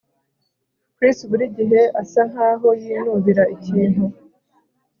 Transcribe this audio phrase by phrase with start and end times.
[0.95, 4.03] Chris buri gihe asa nkaho yinubira ikintu